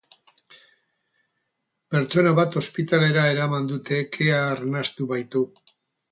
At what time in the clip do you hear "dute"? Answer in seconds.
3.73-3.99